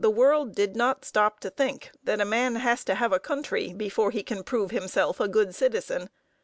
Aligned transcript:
The 0.01 0.09
world 0.09 0.55
did 0.55 0.75
not 0.75 1.05
stop 1.05 1.39
to 1.41 1.51
think 1.51 1.91
that 2.05 2.19
a 2.19 2.25
man 2.25 2.55
has 2.55 2.83
to 2.85 2.95
have 2.95 3.13
a 3.13 3.19
country 3.19 3.71
before 3.71 4.09
he 4.09 4.23
can 4.23 4.41
prove 4.41 4.71
himself 4.71 5.19
a 5.19 5.27
good 5.27 5.53
citizen. 5.53 6.09